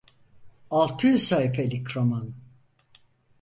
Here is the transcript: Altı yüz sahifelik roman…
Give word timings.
Altı 0.69 1.07
yüz 1.07 1.23
sahifelik 1.27 1.97
roman… 1.97 2.33